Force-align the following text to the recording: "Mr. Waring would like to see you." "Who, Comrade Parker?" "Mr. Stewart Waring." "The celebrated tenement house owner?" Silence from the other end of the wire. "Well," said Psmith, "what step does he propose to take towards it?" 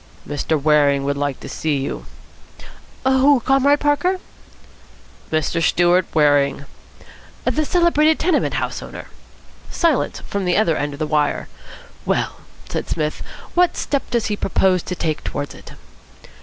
"Mr. 0.27 0.59
Waring 0.59 1.03
would 1.03 1.15
like 1.15 1.39
to 1.41 1.47
see 1.47 1.77
you." 1.77 2.07
"Who, 3.05 3.39
Comrade 3.41 3.79
Parker?" 3.81 4.19
"Mr. 5.31 5.61
Stewart 5.61 6.07
Waring." 6.15 6.65
"The 7.43 7.63
celebrated 7.65 8.17
tenement 8.17 8.55
house 8.55 8.81
owner?" 8.81 9.09
Silence 9.69 10.21
from 10.21 10.45
the 10.45 10.57
other 10.57 10.75
end 10.75 10.93
of 10.93 10.97
the 10.99 11.05
wire. 11.05 11.49
"Well," 12.03 12.37
said 12.67 12.89
Psmith, 12.89 13.21
"what 13.53 13.77
step 13.77 14.09
does 14.09 14.25
he 14.25 14.35
propose 14.35 14.81
to 14.81 14.95
take 14.95 15.23
towards 15.23 15.53
it?" 15.53 15.73